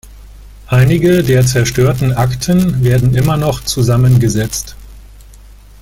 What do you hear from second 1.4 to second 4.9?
zerstörten Akten werden immer noch zusammengesetzt.